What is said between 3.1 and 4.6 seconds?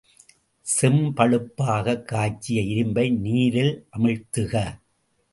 நீரில் அமிழ்த்துக.